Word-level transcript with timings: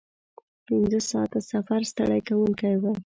پنځه 0.67 0.99
ساعته 1.11 1.39
سفر 1.51 1.79
ستړی 1.91 2.21
کوونکی 2.29 2.73
و. 2.77 2.83